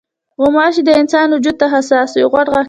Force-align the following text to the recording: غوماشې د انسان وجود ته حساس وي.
غوماشې 0.39 0.81
د 0.85 0.89
انسان 1.01 1.27
وجود 1.35 1.55
ته 1.61 1.65
حساس 1.73 2.09
وي. 2.13 2.23